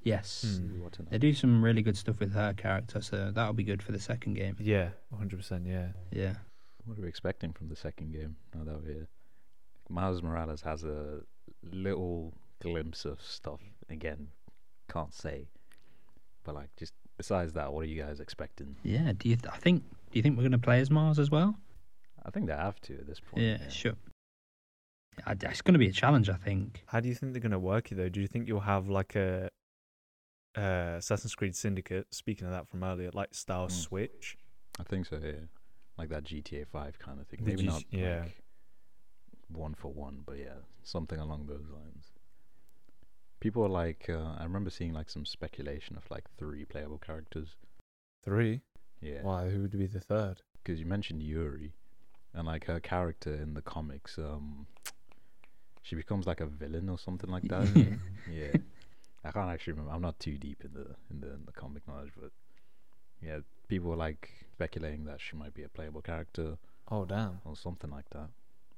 [0.03, 0.59] Yes.
[0.81, 3.83] What's her They do some really good stuff with her character, so that'll be good
[3.83, 4.55] for the second game.
[4.59, 5.65] Yeah, hundred percent.
[5.67, 5.87] Yeah.
[6.11, 6.35] Yeah.
[6.87, 8.37] What are we expecting from the second game?
[8.55, 9.07] Now that we're here,
[9.89, 11.19] Miles Morales has a
[11.63, 13.59] little glimpse of stuff.
[13.89, 14.29] Again,
[14.91, 15.47] can't say,
[16.43, 18.75] but like just besides that, what are you guys expecting?
[18.83, 19.11] Yeah.
[19.17, 19.35] Do you?
[19.35, 19.83] Th- I think.
[20.11, 21.55] Do you think we're gonna play as Mars as well?
[22.25, 23.43] I think they have to at this point.
[23.43, 23.69] Yeah.
[23.69, 23.93] Sure.
[25.25, 26.29] I, it's gonna be a challenge.
[26.29, 26.83] I think.
[26.87, 28.09] How do you think they're gonna work it though?
[28.09, 29.49] Do you think you'll have like a
[30.57, 32.07] uh, Assassin's Creed Syndicate?
[32.11, 33.71] Speaking of that from earlier, like style Mm.
[33.71, 34.37] switch.
[34.79, 35.19] I think so.
[35.23, 35.31] Yeah,
[35.97, 37.39] like that GTA Five kind of thing.
[37.43, 37.83] Maybe G- not.
[37.91, 38.21] yeah.
[38.23, 38.41] Like
[39.49, 42.11] one for one, but yeah, something along those lines.
[43.39, 47.55] People are like, uh, I remember seeing like some speculation of like three playable characters.
[48.23, 48.61] Three.
[49.01, 49.49] Yeah, Why?
[49.49, 50.41] Who would be the third?
[50.63, 51.71] because you mentioned Yuri,
[52.33, 54.67] and like her character in the comics, um,
[55.81, 57.67] she becomes like a villain or something like that.
[58.29, 58.57] yeah,
[59.23, 59.93] I can't actually remember.
[59.93, 62.31] I'm not too deep in the in the in the comic knowledge, but
[63.21, 66.57] yeah, people were like speculating that she might be a playable character
[66.89, 67.39] Oh damn.
[67.45, 68.29] or something like that,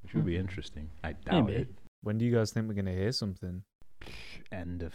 [0.04, 0.42] which would be Hmm.
[0.42, 0.90] interesting.
[1.04, 1.62] I doubt Maybe.
[1.62, 1.68] it.
[2.02, 3.64] When do you guys think we're gonna hear something?
[4.52, 4.94] End of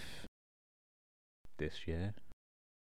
[1.58, 2.14] this year.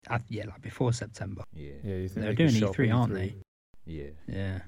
[0.08, 1.42] I, yeah, like before September.
[1.54, 3.14] Yeah, Yeah, you think They're they doing could show E3, aren't E3?
[3.14, 3.34] they?
[3.86, 4.10] yeah.
[4.26, 4.60] Yeah.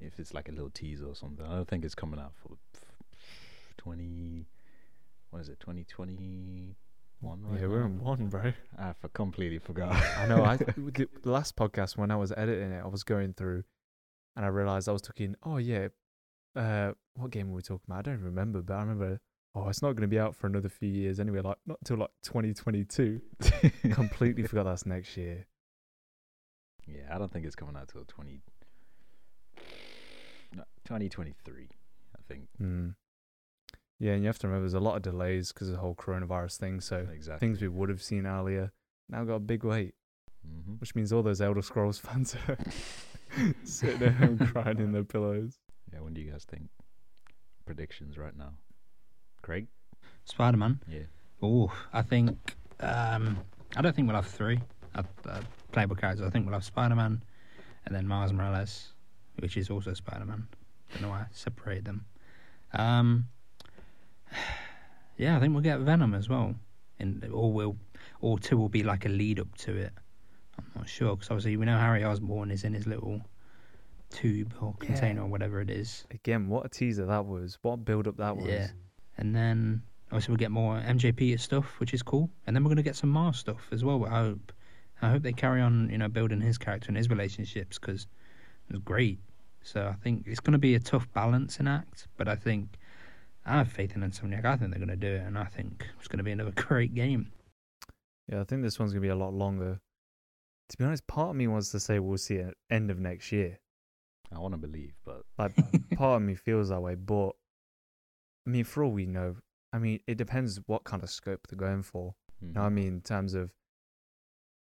[0.00, 2.56] If it's like a little teaser or something, I don't think it's coming out for
[3.76, 4.46] twenty.
[5.30, 5.58] What is it?
[5.60, 6.76] Twenty twenty
[7.20, 7.44] one.
[7.58, 8.52] Yeah, we're in one, bro.
[8.78, 9.92] I f- completely forgot.
[10.18, 10.44] I know.
[10.44, 13.64] I the the last podcast when I was editing it, I was going through,
[14.36, 15.34] and I realized I was talking.
[15.42, 15.88] Oh yeah,
[16.56, 17.98] uh, what game were we talking about?
[17.98, 19.20] I don't even remember, but I remember.
[19.54, 21.40] Oh, it's not going to be out for another few years anyway.
[21.40, 23.20] Like not till like 2022.
[23.92, 25.46] Completely forgot that's next year.
[26.86, 28.40] Yeah, I don't think it's coming out till 20,
[30.54, 31.68] no, 2023,
[32.16, 32.48] I think.
[32.56, 32.88] Hmm.
[33.98, 35.94] Yeah, and you have to remember there's a lot of delays because of the whole
[35.94, 36.80] coronavirus thing.
[36.80, 37.46] So exactly.
[37.46, 38.72] things we would have seen earlier
[39.08, 39.94] now got a big wait,
[40.46, 42.58] hmm which means all those Elder Scrolls fans are
[43.64, 45.58] sitting at home crying in their pillows.
[45.92, 46.68] Yeah, when do you guys think?
[47.66, 48.52] Predictions right now.
[49.42, 49.66] Craig?
[50.24, 50.80] Spider Man.
[50.88, 51.00] Yeah.
[51.42, 52.56] Oh, I think.
[52.80, 53.38] Um,
[53.76, 54.60] I don't think we'll have three
[54.94, 55.40] uh, uh,
[55.72, 56.26] playable characters.
[56.26, 57.22] I think we'll have Spider Man,
[57.86, 58.92] and then Miles Morales,
[59.40, 60.46] which is also Spider Man.
[60.92, 62.04] Don't know why I separated them.
[62.74, 63.26] Um,
[65.16, 66.54] yeah, I think we'll get Venom as well,
[66.98, 67.76] and or will,
[68.20, 69.92] or two will be like a lead up to it.
[70.58, 73.22] I'm not sure because obviously we know Harry Osborn is in his little
[74.10, 74.86] tube or Yeah.
[74.86, 76.06] container or whatever it is.
[76.10, 77.58] Again, what a teaser that was.
[77.62, 78.48] What a build up that was.
[78.48, 78.68] Yeah.
[79.18, 82.30] And then obviously we'll get more MJP stuff, which is cool.
[82.46, 84.04] And then we're gonna get some Mars stuff as well.
[84.06, 84.52] I hope.
[85.00, 88.08] I hope they carry on, you know, building his character and his relationships because
[88.68, 89.20] it was great.
[89.62, 92.78] So I think it's gonna be a tough balancing act, but I think
[93.48, 94.44] I have faith in Insomniac.
[94.44, 97.32] I think they're gonna do it, and I think it's gonna be another great game.
[98.30, 99.80] Yeah, I think this one's gonna be a lot longer.
[100.68, 103.32] To be honest, part of me wants to say we'll see it end of next
[103.32, 103.58] year.
[104.30, 105.54] I want to believe, but Like
[105.96, 107.30] part of me feels that way, but
[108.46, 109.36] I mean, for all we know,
[109.72, 112.14] I mean, it depends what kind of scope they're going for.
[112.40, 112.74] You know what I mhm.
[112.74, 112.86] mean?
[112.88, 113.52] In terms of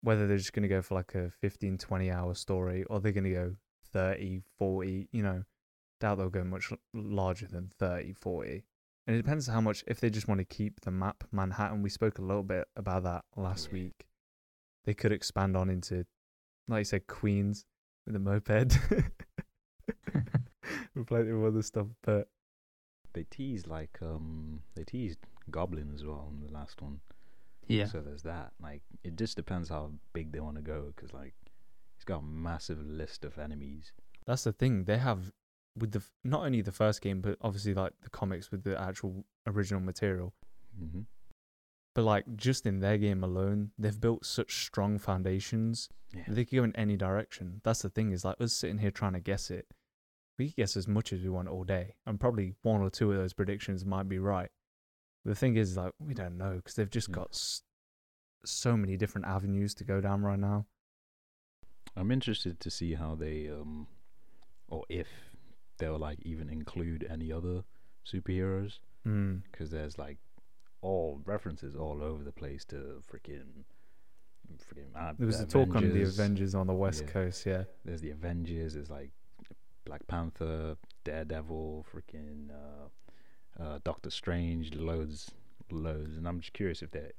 [0.02, 3.12] whether they're just going to go for like a 15, 20 hour story or they're
[3.12, 3.56] going to go
[3.91, 5.43] 30, 40, you know,
[6.00, 8.63] doubt they'll go much larger than 30, 40.
[9.08, 11.89] And it depends how much, if they just want to keep the map Manhattan, we
[11.89, 13.74] spoke a little bit about that last Yeah.
[13.80, 14.06] week.
[14.84, 16.06] They could expand on into,
[16.67, 17.65] like you said, Queens
[18.06, 18.78] with the moped.
[20.96, 22.28] with plenty of other stuff, but
[23.13, 27.00] They teased like um they teased Goblin as well in the last one.
[27.67, 27.86] Yeah.
[27.86, 28.52] So there's that.
[28.62, 31.34] Like it just depends how big they want to go because like
[31.96, 33.91] he's got a massive list of enemies.
[34.26, 34.84] that's the thing.
[34.84, 35.32] They have
[35.78, 39.26] with the not only the first game, but obviously like the comics with the actual
[39.46, 40.34] original material.
[40.82, 41.02] Mm-hmm.
[41.96, 45.90] But like just in their game alone, they've built such strong foundations.
[46.16, 46.24] Yeah.
[46.28, 47.62] They could go in any direction.
[47.63, 49.68] That's the thing is like us sitting here trying to guess it.
[50.38, 53.12] We can guess as much as we want all day, and probably one or two
[53.12, 54.50] of those predictions might be right.
[55.26, 57.16] The thing is, like, we don't know because they've just Mm.
[57.16, 57.63] got s-
[58.46, 60.68] so many different avenues to go down right now.
[61.96, 63.88] I'm interested to see how they um
[64.68, 65.08] or if
[65.78, 67.63] they'll like even include any other
[68.06, 69.42] superheroes Mm.
[69.52, 70.18] because there's like
[70.82, 73.63] all references all over the place to freaking
[74.58, 76.20] freaking uh, There was the a talk on the Avengers.
[76.20, 77.12] Avengers on the West Yeah.
[77.12, 77.63] Coast, yeah.
[77.86, 78.74] There's the Avengers.
[78.74, 79.12] There's like
[79.86, 85.32] Black Panther, Daredevil, freaking uh, uh, Doctor Strange, loads,
[85.72, 86.18] loads.
[86.18, 87.12] And I'm just curious if they're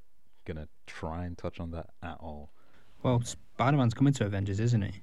[0.47, 2.53] gonna try and touch on that at all.
[3.03, 5.03] Well, Spider Man's coming to Avengers, isn't he?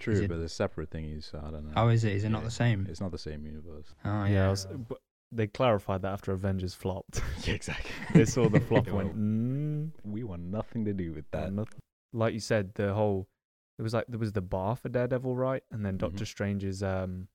[0.00, 1.72] True, it- but they're separate thingies, so I don't know.
[1.74, 2.12] How is it?
[2.12, 2.86] Is it not the same?
[2.88, 3.86] It's not the same universe.
[4.04, 4.48] Oh, yeah, yeah.
[4.50, 4.98] Was- but
[5.32, 7.22] they clarified that after Avengers flopped.
[7.44, 7.90] yeah, exactly.
[8.14, 11.52] they saw the flop and went, mm, we want nothing to do with that.
[11.52, 11.78] nothing.
[12.12, 13.28] Like you said, the whole
[13.78, 15.62] it was like there was the bar for Daredevil, right?
[15.70, 16.28] And then Doctor Mhm.
[16.28, 17.28] Strange's um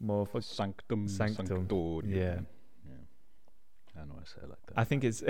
[0.00, 2.10] more for Sanctum, Sanctum, Sanctorium.
[2.14, 2.40] yeah.
[2.86, 2.94] yeah.
[3.96, 4.78] I don't know I say it like that.
[4.78, 5.22] I think it's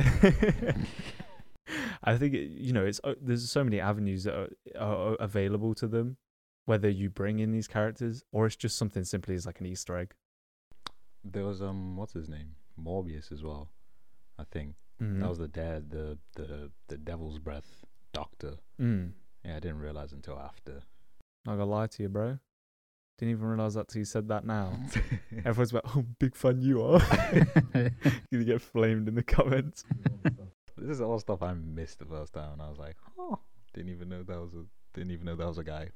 [2.02, 5.74] I think it, you know it's uh, there's so many avenues that are, are available
[5.76, 6.16] to them
[6.66, 9.96] whether you bring in these characters or it's just something simply as like an easter
[9.96, 10.14] egg.
[11.24, 12.56] there was um, what's his name?
[12.82, 13.68] Morbius as well.
[14.38, 15.18] I think Mm.
[15.20, 18.54] that was the dad, the the the Devil's Breath Doctor.
[18.80, 19.10] mm.
[19.44, 20.82] Yeah, I didn't realize until after.
[21.44, 22.38] Not gonna lie to you, bro.
[23.18, 24.72] Didn't even realize that till you said that now.
[25.44, 27.00] Everyone's like, "Oh, big fan you are."
[27.72, 29.84] Gonna get flamed in the comments.
[30.76, 33.38] This is all stuff I missed the first time, and I was like, oh,
[33.72, 35.90] didn't even know that was a didn't even know that was a guy.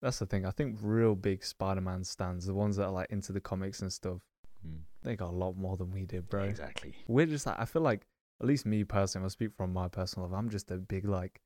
[0.00, 0.44] That's the thing.
[0.46, 3.92] I think real big Spider-Man stands, the ones that are like into the comics and
[3.92, 4.20] stuff,
[4.66, 4.82] Mm.
[5.02, 6.44] they got a lot more than we did, bro.
[6.44, 6.94] Exactly.
[7.08, 8.06] We're just like I feel like
[8.40, 10.38] at least me personally, I'll speak from my personal life.
[10.38, 11.40] I'm just a big like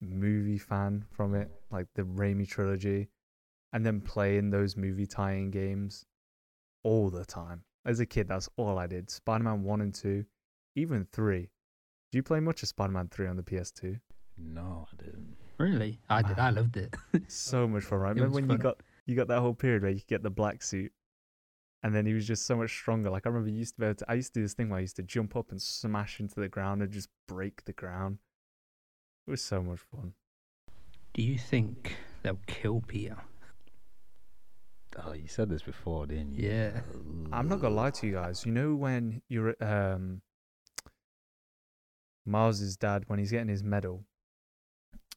[0.00, 3.08] movie fan from it, like the Raimi trilogy,
[3.72, 6.06] and then playing those movie tie-in games
[6.84, 7.64] all the time.
[7.84, 9.10] As a kid, that's all I did.
[9.10, 10.24] Spider-Man one and two,
[10.74, 11.50] even three.
[12.10, 14.00] Do you play much of Spider-Man three on the PS2?
[14.36, 15.36] No, I didn't.
[15.58, 16.00] really?
[16.08, 16.38] I did.
[16.38, 16.94] I loved it.
[17.28, 18.10] so much fun, right?
[18.10, 20.22] It Remember was when you got you got that whole period where you could get
[20.22, 20.92] the black suit,
[21.82, 23.10] and then he was just so much stronger.
[23.10, 24.10] Like I remember, you used to be able to.
[24.10, 26.40] I used to do this thing where I used to jump up and smash into
[26.40, 28.18] the ground and just break the ground.
[29.26, 30.14] It was so much fun.
[31.12, 33.18] Do you think they'll kill Peter?
[35.04, 36.48] Oh, you said this before, didn't you?
[36.48, 36.80] Yeah.
[37.32, 38.44] I'm not gonna lie to you guys.
[38.44, 40.22] You know when you're um
[42.26, 44.04] Miles's dad when he's getting his medal,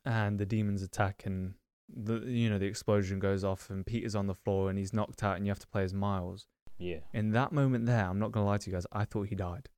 [0.06, 1.54] and the demons attack and
[1.94, 5.24] the you know the explosion goes off and Peter's on the floor and he's knocked
[5.24, 6.48] out and you have to play as Miles.
[6.78, 7.00] Yeah.
[7.14, 8.88] In that moment there, I'm not gonna lie to you guys.
[8.92, 9.70] I thought he died.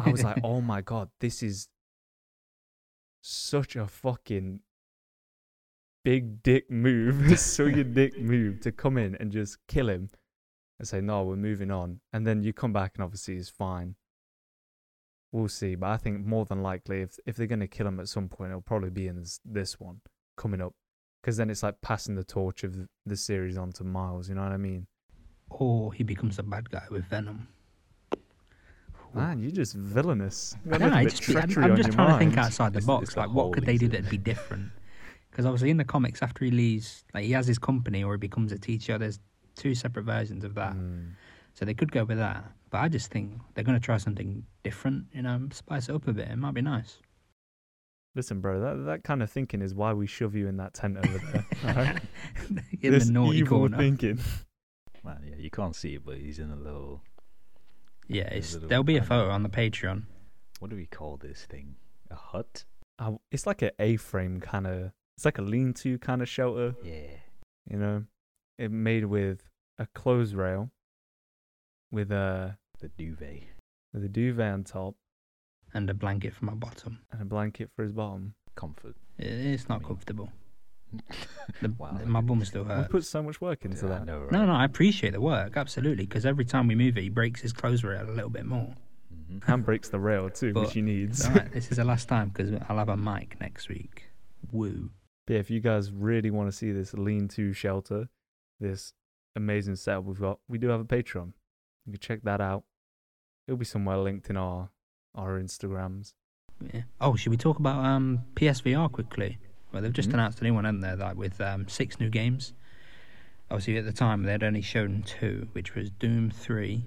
[0.00, 1.68] I was like, oh my god, this is
[3.22, 4.60] such a fucking
[6.04, 10.08] big dick move, such a dick move to come in and just kill him
[10.78, 12.00] and say, no, we're moving on.
[12.12, 13.96] And then you come back and obviously he's fine.
[15.32, 15.74] We'll see.
[15.76, 18.28] But I think more than likely, if if they're going to kill him at some
[18.28, 20.00] point, it'll probably be in this, this one
[20.36, 20.74] coming up.
[21.22, 24.42] Because then it's like passing the torch of the series on to Miles, you know
[24.42, 24.86] what I mean?
[25.52, 27.48] or he becomes a bad guy with Venom.
[29.12, 30.54] Man, you're just villainous.
[30.64, 33.08] No, I just, I'm, I'm just trying to think outside the It's- box.
[33.08, 34.70] it's Like, what could they do that'd be different?
[35.30, 38.18] Because obviously, in the comics, after he leaves, like he has his company or he
[38.18, 38.96] becomes a teacher.
[38.98, 39.18] There's
[39.56, 41.14] two separate versions of that, Mm.
[41.54, 42.44] so they could go with that.
[42.70, 45.06] But I just think they're going to try something different.
[45.12, 46.28] You know, spice it up a bit.
[46.28, 46.98] It might be nice.
[48.14, 50.96] Listen, bro, that that kind of thinking is why we shove you in that tent
[50.96, 51.46] over there.
[51.64, 52.02] alright?
[52.82, 53.76] in this the naughty evil corner.
[53.76, 54.18] thinking.
[55.04, 57.02] Man, yeah, you can't see it, but he's in a little.
[58.08, 60.02] Yeah, it's, a little there'll be a photo on the Patreon.
[60.58, 61.76] What do we call this thing?
[62.10, 62.64] A hut?
[62.98, 64.90] Uh, it's like an A-frame kind of.
[65.16, 66.74] It's like a lean-to kind of shelter.
[66.82, 67.16] Yeah.
[67.70, 68.04] You know,
[68.58, 70.70] it made with a clothes rail,
[71.90, 73.42] with a The duvet.
[73.92, 74.94] with a duvet on top
[75.74, 77.00] and a blanket for my bottom.
[77.12, 78.34] and a blanket for his bottom.
[78.56, 78.96] Comfort.
[79.18, 80.30] It's not mean- comfortable.
[81.62, 82.44] The, Wow, the- my bum you.
[82.44, 82.88] still We hurts.
[82.90, 84.06] put so much work into Yeah, that.
[84.06, 84.32] know, right?
[84.32, 87.40] No, no, I appreciate the work absolutely because every time we move it, he breaks
[87.40, 88.74] his clothes rail a little bit more.
[89.14, 89.42] Mhm.
[89.48, 91.24] And breaks the rail too, But- which he needs.
[91.26, 94.10] All right, this is the last time because I'll have a mic next week.
[94.50, 94.90] Woo.
[95.26, 98.08] But yeah, if you guys really want to see this lean-to shelter,
[98.58, 98.92] this
[99.36, 101.32] amazing setup we've got, we do have a Patreon.
[101.86, 102.64] You can check that out.
[103.50, 104.70] It'll be somewhere linked in our
[105.16, 106.14] our Instagrams.
[106.72, 106.82] Yeah.
[107.00, 109.38] Oh, should we talk about um, PSVR quickly?
[109.72, 110.14] Well, they've just Mhm.
[110.14, 110.94] announced a new one, haven't they?
[110.94, 112.52] Like with um, six new games.
[113.50, 116.86] Obviously, at the time they'd only shown two, which was Doom Three,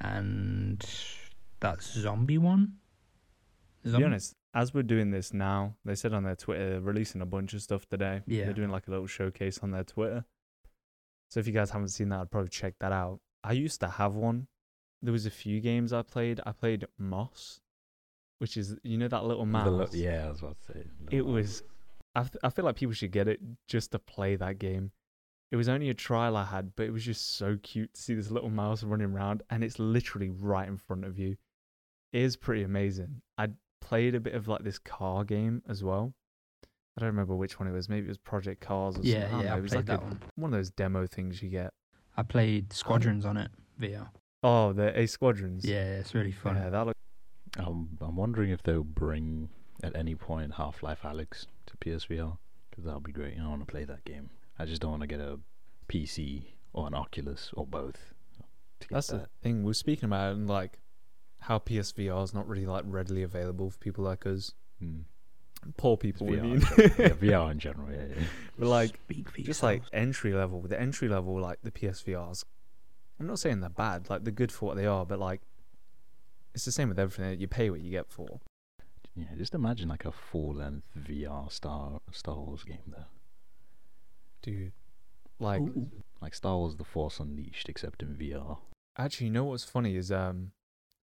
[0.00, 0.80] and
[1.60, 2.78] that zombie one.
[3.84, 7.20] To be honest, as we're doing this now, they said on their Twitter they're releasing
[7.20, 8.22] a bunch of stuff today.
[8.26, 8.44] Yeah.
[8.46, 10.24] They're doing like a little showcase on their Twitter.
[11.28, 13.20] So if you guys haven't seen that, I'd probably check that out.
[13.44, 14.46] I used to have one.
[15.02, 16.40] There was a few games I played.
[16.46, 17.60] I played Moss,
[18.38, 19.68] which is you know that little The mouse.
[19.68, 20.78] lo- yeah, I was about to say.
[21.10, 21.62] It little was.
[22.14, 24.92] I feel like people should get it just to play that game.
[25.50, 28.14] It was only a trial I had, but it was just so cute to see
[28.14, 31.36] this little mouse running around, and it's literally right in front of you.
[32.12, 33.22] It is pretty amazing.
[33.38, 33.48] I
[33.80, 36.12] played a bit of like this car game as well.
[36.96, 37.88] I don't remember which one it was.
[37.88, 39.40] Maybe it was Project Cars or Yeah, something.
[39.40, 39.54] Yeah, know.
[39.54, 40.20] I It was played like that a, one.
[40.36, 41.72] one of those demo things you get.
[42.16, 44.08] I played Squadrons on it VR.
[44.42, 45.64] Oh, the A Squadrons.
[45.64, 46.56] Yeah, it's really fun.
[46.56, 46.98] Yeah, that looked
[47.58, 49.48] I'm I'm wondering if they'll bring
[49.82, 52.38] at any point Half Life Alyx to PSVR
[52.70, 53.36] because that'll be great.
[53.40, 54.30] I want to play that game.
[54.58, 55.38] I just don't want to get a
[55.88, 58.14] PC or an Oculus or both.
[58.80, 59.22] To get That's that.
[59.24, 59.64] the thing.
[59.64, 60.78] We are speaking about and like
[61.40, 64.52] how PSVR is not really like readily available for people like us,
[64.82, 65.04] Mm.
[65.76, 66.26] poor people.
[66.26, 66.52] we VR, mean.
[66.54, 66.90] in general.
[66.98, 67.90] yeah, VR in general.
[67.92, 68.24] Yeah, yeah.
[68.58, 72.44] but like Speak just like entry level, the entry level like the PSVRs.
[73.22, 74.10] I'm not saying they're bad.
[74.10, 75.42] Like they're good for what they are, but like
[76.56, 77.40] it's the same with everything.
[77.40, 78.40] You pay what you get for.
[79.14, 83.06] Yeah, just imagine like a full length VR Star Star Wars game there.
[84.42, 84.72] Dude,
[85.38, 85.88] like Ooh.
[86.20, 88.58] Like Star Wars The Force Unleashed except in VR.
[88.98, 90.50] actually, you know what's funny is um,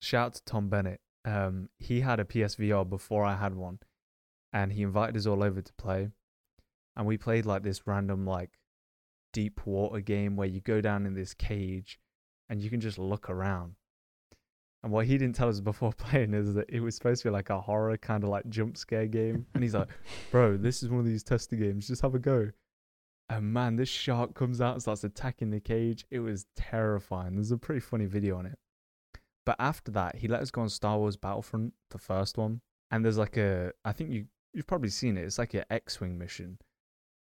[0.03, 1.01] shout out to Tom Bennett.
[1.25, 3.79] Um, he had a PSVR before I had one,
[4.53, 6.11] and he invited us all over to play,
[6.97, 8.59] and we played like this random like
[9.33, 12.01] deep water game where you go down in this cage,
[12.49, 13.75] and you can just look around.
[14.83, 17.33] And what he didn't tell us before playing is that it was supposed to be
[17.33, 19.89] like a horror kind of like jump scare game, and he's like,
[20.31, 21.89] "Bro, this is one of these tester games.
[21.89, 22.51] Just have a go."
[23.31, 26.07] And man, this shark comes out and starts attacking the cage.
[26.11, 27.35] It was terrifying.
[27.35, 28.59] There's a pretty funny video on it.
[29.45, 32.61] But after that, he let us go on Star Wars Battlefront, the first one.
[32.91, 35.25] And there's like a, I think you you've probably seen it.
[35.25, 36.59] It's like an X-wing mission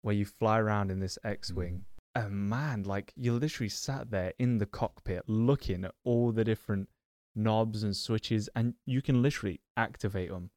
[0.03, 1.85] where you fly around in this X-wing.
[2.14, 6.88] And man, like you literally sat there in the cockpit looking at all the different
[7.35, 10.51] knobs and switches, and you can literally activate them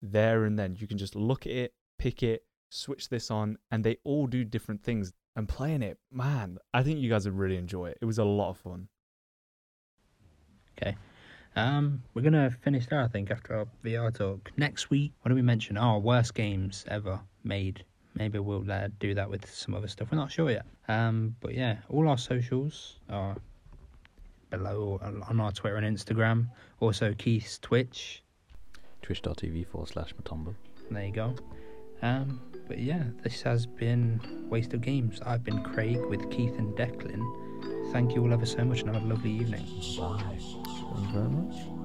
[0.00, 0.76] there and then.
[0.78, 4.44] You can just look at it, pick it, switch this on, and they all do
[4.44, 5.12] different things.
[5.36, 7.98] And playing it, man, I think you guys would really enjoy it.
[8.00, 8.88] It was a lot of fun.
[10.76, 10.96] Okay.
[11.56, 14.50] Um, we're gonna finish there, I think, after our VR talk.
[14.56, 15.76] Next week, what do we mention?
[15.76, 17.84] Oh, worst games ever made.
[18.14, 20.08] Maybe we'll uh, do that with some other stuff.
[20.10, 20.66] We're not sure yet.
[20.88, 23.36] Um, but yeah, all our socials are
[24.50, 26.48] below on our Twitter and Instagram.
[26.80, 28.22] Also, Keith's Twitch.
[29.02, 30.54] Twitch.tv forward slash Matombo.
[30.90, 31.34] There you go.
[32.02, 35.20] Um, but yeah, this has been Waste of Games.
[35.24, 37.92] I've been Craig with Keith and Declan.
[37.92, 39.66] Thank you all ever so much, and have a lovely evening.
[39.66, 41.79] Thank you very much.